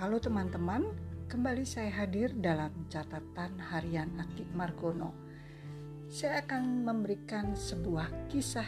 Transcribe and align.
Halo 0.00 0.16
teman-teman, 0.16 0.96
kembali 1.28 1.60
saya 1.60 1.92
hadir 1.92 2.32
dalam 2.32 2.72
catatan 2.88 3.60
harian 3.60 4.08
Ati 4.16 4.48
Margono. 4.56 5.12
Saya 6.08 6.40
akan 6.40 6.88
memberikan 6.88 7.52
sebuah 7.52 8.32
kisah 8.32 8.64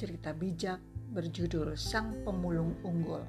cerita 0.00 0.32
bijak 0.32 0.80
berjudul 1.12 1.76
Sang 1.76 2.24
Pemulung 2.24 2.80
Unggul. 2.80 3.20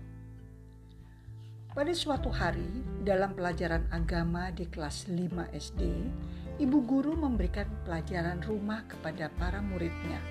Pada 1.75 1.91
suatu 1.91 2.31
hari, 2.31 2.87
dalam 3.03 3.35
pelajaran 3.35 3.83
agama 3.91 4.47
di 4.55 4.71
kelas 4.71 5.11
5 5.11 5.51
SD, 5.51 6.07
ibu 6.55 6.79
guru 6.87 7.19
memberikan 7.19 7.67
pelajaran 7.83 8.39
rumah 8.47 8.87
kepada 8.87 9.27
para 9.35 9.59
muridnya. 9.59 10.23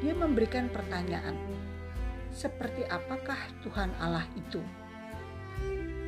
Dia 0.00 0.16
memberikan 0.16 0.72
pertanyaan, 0.72 1.36
seperti 2.32 2.88
apakah 2.88 3.36
Tuhan 3.60 3.92
Allah 4.00 4.24
itu? 4.32 4.64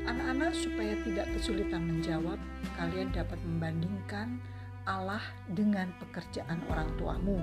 Anak-anak 0.09 0.53
supaya 0.57 0.97
tidak 1.05 1.27
kesulitan 1.37 1.85
menjawab, 1.85 2.41
kalian 2.79 3.13
dapat 3.13 3.37
membandingkan 3.45 4.41
Allah 4.89 5.23
dengan 5.53 5.93
pekerjaan 6.01 6.61
orang 6.73 6.89
tuamu. 6.97 7.37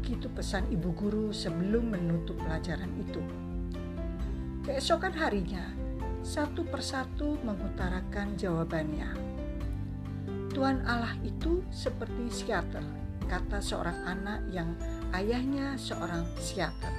Begitu 0.00 0.30
pesan 0.32 0.64
ibu 0.72 0.88
guru 0.96 1.34
sebelum 1.34 1.92
menutup 1.92 2.40
pelajaran 2.40 2.88
itu. 2.96 3.20
Keesokan 4.64 5.12
harinya, 5.16 5.64
satu 6.24 6.64
persatu 6.64 7.36
mengutarakan 7.44 8.36
jawabannya. 8.36 9.10
Tuhan 10.52 10.82
Allah 10.88 11.14
itu 11.22 11.62
seperti 11.70 12.28
psikiater, 12.32 12.82
kata 13.28 13.60
seorang 13.60 13.94
anak 14.08 14.40
yang 14.50 14.72
ayahnya 15.14 15.76
seorang 15.76 16.24
psikiater. 16.40 16.90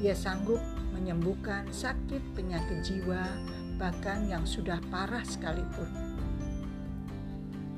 Ia 0.00 0.14
sanggup 0.16 0.58
menyembuhkan 0.94 1.68
sakit 1.70 2.22
penyakit 2.34 2.82
jiwa, 2.82 3.22
bahkan 3.80 4.28
yang 4.28 4.44
sudah 4.44 4.80
parah 4.90 5.24
sekalipun. 5.24 5.88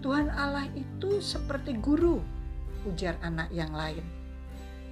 Tuhan 0.05 0.29
Allah 0.29 0.69
itu 0.77 1.23
seperti 1.25 1.81
guru, 1.81 2.21
ujar 2.85 3.17
anak 3.25 3.49
yang 3.51 3.73
lain. 3.73 4.05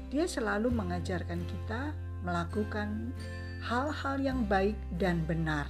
Dia 0.08 0.24
selalu 0.24 0.72
mengajarkan 0.72 1.40
kita 1.44 1.92
melakukan 2.24 3.12
hal-hal 3.60 4.16
yang 4.20 4.44
baik 4.48 4.76
dan 4.96 5.22
benar. 5.28 5.68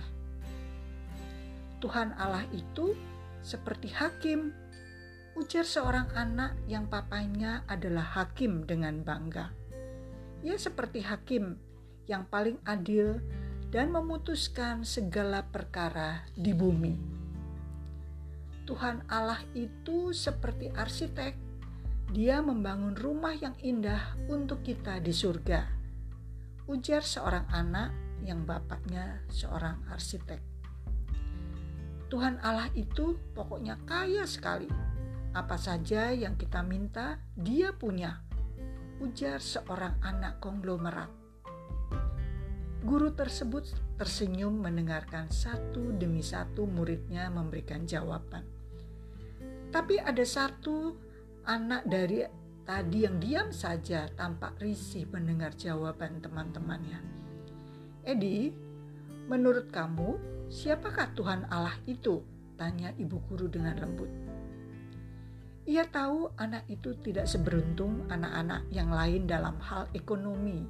Tuhan 1.82 2.14
Allah 2.14 2.46
itu 2.54 2.94
seperti 3.42 3.90
hakim, 3.90 4.54
ujar 5.34 5.66
seorang 5.66 6.06
anak 6.14 6.54
yang 6.70 6.86
papanya 6.86 7.66
adalah 7.66 8.06
hakim 8.22 8.62
dengan 8.62 9.02
bangga. 9.02 9.50
Ia 10.46 10.54
seperti 10.54 11.02
hakim 11.02 11.58
yang 12.06 12.26
paling 12.30 12.58
adil 12.66 13.18
dan 13.72 13.88
memutuskan 13.88 14.84
segala 14.84 15.48
perkara 15.48 16.28
di 16.36 16.52
bumi. 16.52 16.92
Tuhan 18.68 19.08
Allah 19.08 19.40
itu 19.56 20.12
seperti 20.12 20.68
arsitek. 20.68 21.34
Dia 22.12 22.44
membangun 22.44 22.92
rumah 22.92 23.32
yang 23.32 23.56
indah 23.64 24.20
untuk 24.28 24.60
kita 24.60 25.00
di 25.00 25.16
surga. 25.16 25.64
Ujar 26.68 27.00
seorang 27.00 27.48
anak 27.48 27.90
yang 28.28 28.44
bapaknya 28.44 29.24
seorang 29.32 29.80
arsitek. 29.88 30.38
Tuhan 32.12 32.44
Allah 32.44 32.68
itu 32.76 33.16
pokoknya 33.32 33.80
kaya 33.88 34.28
sekali. 34.28 34.68
Apa 35.32 35.56
saja 35.56 36.12
yang 36.12 36.36
kita 36.36 36.60
minta, 36.60 37.16
Dia 37.32 37.72
punya. 37.72 38.20
Ujar 39.00 39.40
seorang 39.40 39.96
anak 40.04 40.44
konglomerat. 40.44 41.21
Guru 42.82 43.14
tersebut 43.14 43.70
tersenyum 43.94 44.58
mendengarkan 44.58 45.30
satu 45.30 45.94
demi 45.94 46.18
satu 46.18 46.66
muridnya 46.66 47.30
memberikan 47.30 47.86
jawaban. 47.86 48.42
Tapi 49.70 50.02
ada 50.02 50.26
satu 50.26 50.90
anak 51.46 51.86
dari 51.86 52.26
tadi 52.66 53.06
yang 53.06 53.22
diam 53.22 53.54
saja 53.54 54.10
tampak 54.18 54.58
risih 54.58 55.06
mendengar 55.14 55.54
jawaban 55.54 56.18
teman-temannya. 56.18 56.98
Edi, 58.02 58.50
menurut 59.30 59.70
kamu 59.70 60.18
siapakah 60.50 61.14
Tuhan 61.14 61.46
Allah 61.54 61.78
itu? 61.86 62.18
Tanya 62.58 62.90
ibu 62.98 63.22
guru 63.30 63.46
dengan 63.46 63.78
lembut. 63.78 64.10
Ia 65.62 65.86
tahu 65.86 66.26
anak 66.42 66.66
itu 66.66 66.90
tidak 67.06 67.30
seberuntung 67.30 68.10
anak-anak 68.10 68.66
yang 68.74 68.90
lain 68.90 69.30
dalam 69.30 69.54
hal 69.62 69.86
ekonomi 69.94 70.66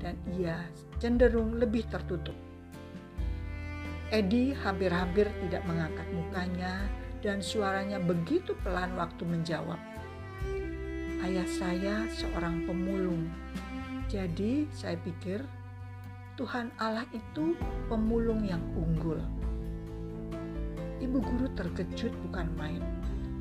dan 0.00 0.16
ia 0.32 0.56
cenderung 0.96 1.60
lebih 1.60 1.84
tertutup. 1.92 2.32
Edi 4.08 4.56
hampir-hampir 4.56 5.28
tidak 5.44 5.60
mengangkat 5.68 6.08
mukanya 6.16 6.88
dan 7.20 7.44
suaranya 7.44 8.00
begitu 8.00 8.56
pelan 8.64 8.96
waktu 8.96 9.28
menjawab. 9.28 9.76
Ayah 11.20 11.44
saya 11.44 12.08
seorang 12.08 12.64
pemulung, 12.64 13.28
jadi 14.08 14.64
saya 14.72 14.96
pikir 15.04 15.44
Tuhan 16.40 16.72
Allah 16.80 17.04
itu 17.12 17.60
pemulung 17.92 18.40
yang 18.48 18.64
unggul. 18.72 19.20
Ibu 20.96 21.20
guru 21.20 21.46
terkejut 21.52 22.16
bukan 22.24 22.48
main, 22.56 22.80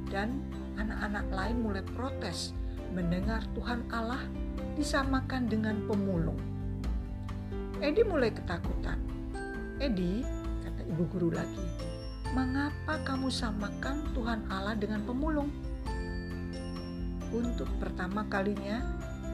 dan 0.10 0.42
anak-anak 0.76 1.26
lain 1.30 1.58
mulai 1.62 1.84
protes 1.94 2.54
mendengar 2.94 3.46
Tuhan 3.54 3.86
Allah 3.94 4.22
disamakan 4.74 5.46
dengan 5.46 5.86
pemulung. 5.86 6.38
Edi 7.80 8.04
mulai 8.04 8.34
ketakutan. 8.34 9.00
Edi, 9.80 10.26
kata 10.66 10.82
ibu 10.84 11.04
guru 11.08 11.30
lagi, 11.32 11.64
mengapa 12.36 13.00
kamu 13.08 13.32
samakan 13.32 14.12
Tuhan 14.12 14.44
Allah 14.52 14.76
dengan 14.76 15.06
pemulung? 15.08 15.48
Untuk 17.30 17.70
pertama 17.80 18.28
kalinya, 18.28 18.84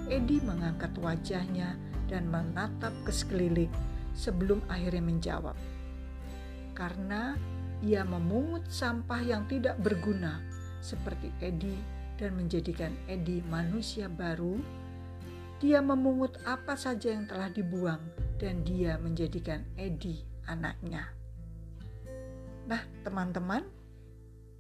Edi 0.06 0.38
mengangkat 0.44 0.94
wajahnya 1.02 1.74
dan 2.06 2.30
menatap 2.30 2.94
ke 3.02 3.10
sekeliling 3.10 3.72
sebelum 4.14 4.62
akhirnya 4.70 5.02
menjawab. 5.02 5.58
Karena 6.78 7.34
ia 7.82 8.06
memungut 8.06 8.68
sampah 8.70 9.24
yang 9.26 9.50
tidak 9.50 9.80
berguna 9.82 10.55
seperti 10.86 11.34
Edi 11.42 11.74
dan 12.22 12.38
menjadikan 12.38 12.94
Edi 13.10 13.42
manusia 13.50 14.06
baru 14.06 14.62
dia 15.58 15.82
memungut 15.82 16.38
apa 16.46 16.78
saja 16.78 17.10
yang 17.10 17.26
telah 17.26 17.50
dibuang 17.50 18.04
dan 18.38 18.62
dia 18.62 19.00
menjadikan 19.02 19.66
Edi 19.80 20.22
anaknya. 20.46 21.10
Nah, 22.70 22.82
teman-teman, 23.02 23.64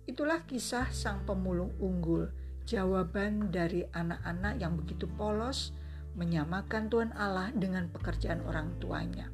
itulah 0.08 0.41
kisah 0.47 0.88
sang 0.96 1.28
pemulung 1.28 1.75
unggul, 1.84 2.31
jawaban 2.64 3.52
dari 3.52 3.84
anak-anak 3.91 4.56
yang 4.58 4.80
begitu 4.80 5.06
polos 5.19 5.75
menyamakan 6.16 6.88
Tuhan 6.88 7.12
Allah 7.14 7.52
dengan 7.52 7.91
pekerjaan 7.91 8.40
orang 8.47 8.80
tuanya. 8.80 9.28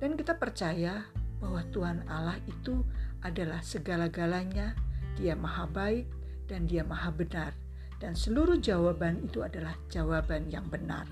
Dan 0.00 0.16
kita 0.16 0.40
percaya 0.40 1.04
bahwa 1.38 1.60
Tuhan 1.68 2.08
Allah 2.08 2.40
itu 2.48 2.82
adalah 3.20 3.60
segala-galanya, 3.60 4.72
Dia 5.18 5.34
maha 5.34 5.66
baik 5.66 6.06
dan 6.46 6.70
Dia 6.70 6.86
maha 6.86 7.10
benar 7.10 7.52
dan 7.98 8.14
seluruh 8.14 8.62
jawaban 8.62 9.26
itu 9.26 9.42
adalah 9.42 9.74
jawaban 9.90 10.46
yang 10.46 10.70
benar. 10.70 11.10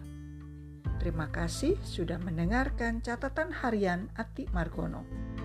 Terima 1.03 1.29
kasih 1.29 1.77
sudah 1.83 2.17
mendengarkan 2.23 3.03
catatan 3.03 3.51
harian 3.51 4.09
Ati 4.15 4.47
Margono. 4.55 5.36